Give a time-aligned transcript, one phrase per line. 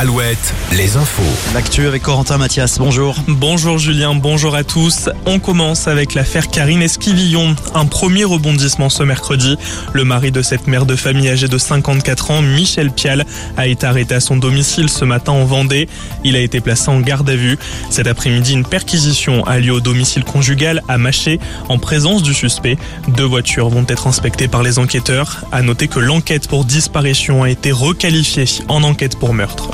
[0.00, 1.24] Alouette, les infos.
[1.54, 3.16] L'actu avec Corentin Mathias, bonjour.
[3.26, 5.10] Bonjour Julien, bonjour à tous.
[5.26, 7.56] On commence avec l'affaire Karine Esquivillon.
[7.74, 9.56] Un premier rebondissement ce mercredi.
[9.92, 13.26] Le mari de cette mère de famille âgée de 54 ans, Michel Pial,
[13.56, 15.88] a été arrêté à son domicile ce matin en Vendée.
[16.22, 17.58] Il a été placé en garde à vue.
[17.90, 22.78] Cet après-midi, une perquisition a lieu au domicile conjugal à Maché en présence du suspect.
[23.08, 25.44] Deux voitures vont être inspectées par les enquêteurs.
[25.50, 29.70] À noter que l'enquête pour disparition a été requalifiée en enquête pour meurtre.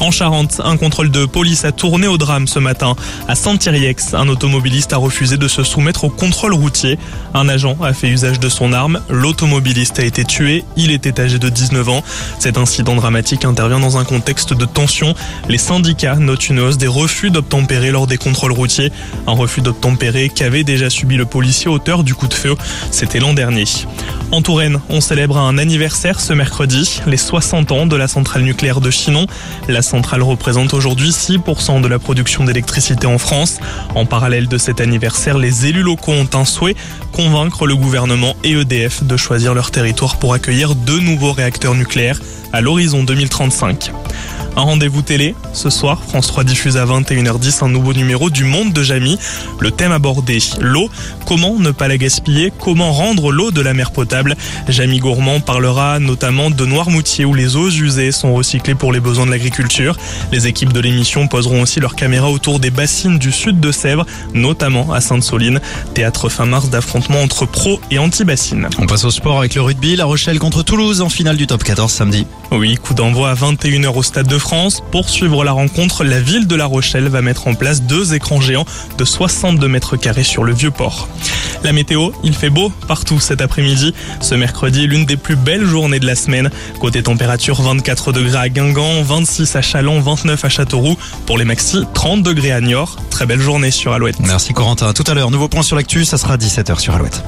[0.00, 2.96] En Charente, un contrôle de police a tourné au drame ce matin.
[3.28, 6.98] À Saint-Thierry-Ex, un automobiliste a refusé de se soumettre au contrôle routier.
[7.32, 9.00] Un agent a fait usage de son arme.
[9.08, 10.64] L'automobiliste a été tué.
[10.76, 12.02] Il était âgé de 19 ans.
[12.38, 15.14] Cet incident dramatique intervient dans un contexte de tension.
[15.48, 18.92] Les syndicats notent une hausse des refus d'obtempérer lors des contrôles routiers.
[19.26, 22.56] Un refus d'obtempérer qu'avait déjà subi le policier auteur du coup de feu.
[22.90, 23.64] C'était l'an dernier.
[24.32, 28.80] En Touraine, on célèbre un anniversaire ce mercredi, les 60 ans de la centrale nucléaire
[28.80, 29.26] de Chinon.
[29.84, 33.58] Centrale représente aujourd'hui 6% de la production d'électricité en France.
[33.94, 36.74] En parallèle de cet anniversaire, les élus locaux ont un souhait,
[37.12, 42.20] convaincre le gouvernement et EDF de choisir leur territoire pour accueillir deux nouveaux réacteurs nucléaires
[42.52, 43.92] à l'horizon 2035.
[44.56, 45.34] Un rendez-vous télé.
[45.52, 49.18] Ce soir, France 3 diffuse à 21h10 un nouveau numéro du Monde de Jamie.
[49.58, 50.88] Le thème abordé, l'eau.
[51.26, 52.52] Comment ne pas la gaspiller?
[52.56, 54.36] Comment rendre l'eau de la mer potable?
[54.68, 59.26] Jamie Gourmand parlera notamment de Noirmoutier où les eaux usées sont recyclées pour les besoins
[59.26, 59.96] de l'agriculture.
[60.30, 64.06] Les équipes de l'émission poseront aussi leurs caméras autour des bassines du sud de Sèvres,
[64.34, 65.60] notamment à Sainte-Soline.
[65.94, 68.68] Théâtre fin mars d'affrontements entre pro et anti-bassines.
[68.78, 69.96] On passe au sport avec le rugby.
[69.96, 72.24] La Rochelle contre Toulouse en finale du top 14 samedi.
[72.52, 74.82] Oui, coup d'envoi à 21h au Stade de France.
[74.90, 78.42] Pour suivre la rencontre, la ville de La Rochelle va mettre en place deux écrans
[78.42, 78.66] géants
[78.98, 81.08] de 62 mètres carrés sur le vieux port.
[81.62, 83.94] La météo, il fait beau partout cet après-midi.
[84.20, 86.50] Ce mercredi l'une des plus belles journées de la semaine.
[86.78, 90.98] Côté température, 24 degrés à Guingamp, 26 à Chalon, 29 à Châteauroux.
[91.24, 92.98] Pour les maxi, 30 degrés à Niort.
[93.08, 94.20] Très belle journée sur Alouette.
[94.20, 94.92] Merci Corentin.
[94.92, 97.24] Tout à l'heure, nouveau point sur l'actu, ça sera 17h sur Alouette.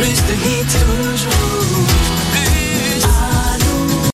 [0.00, 1.79] plus de lui toujours.